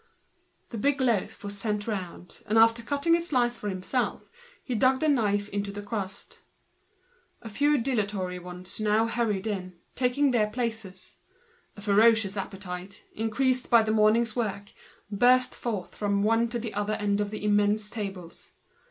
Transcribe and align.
The 0.71 0.79
big 0.79 0.99
loaf 0.99 1.43
was 1.43 1.55
sent 1.55 1.85
round, 1.87 2.39
and 2.47 2.57
after 2.57 2.81
cutting 2.81 3.15
a 3.15 3.21
slice 3.21 3.55
for 3.59 3.69
himself 3.69 4.31
he 4.63 4.73
dug 4.73 4.99
the 4.99 5.07
knife 5.07 5.47
into 5.49 5.71
the 5.71 5.83
crust. 5.83 6.39
A 7.43 7.49
few 7.49 7.77
dilatory 7.77 8.39
ones 8.39 8.79
now 8.79 9.05
hurried 9.05 9.45
in, 9.45 9.75
taking 9.93 10.31
their 10.31 10.49
places; 10.49 11.17
a 11.77 11.81
ferocious 11.81 12.35
appetite, 12.35 13.03
increased 13.13 13.69
by 13.69 13.83
the 13.83 13.91
morning's 13.91 14.35
work, 14.35 14.71
ran 15.11 15.11
along 15.11 15.19
the 15.19 15.19
immense 15.21 15.47
tables 15.87 15.95
from 15.95 16.23
one 16.23 16.39
end 16.39 16.51
to 16.53 16.57
the 16.57 16.73
other. 16.73 18.53